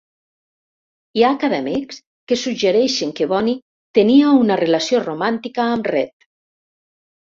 Hi 1.19 1.25
ha 1.25 1.29
acadèmics 1.37 1.99
que 2.33 2.39
suggereixen 2.45 3.13
que 3.21 3.29
Bonny 3.35 3.55
tenia 4.01 4.35
una 4.43 4.61
relació 4.67 5.07
romàntica 5.09 5.71
amb 5.79 5.97
Read. 5.97 6.33